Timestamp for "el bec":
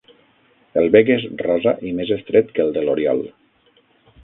0.81-1.11